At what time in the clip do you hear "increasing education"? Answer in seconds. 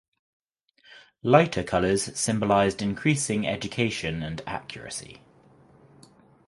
2.81-4.23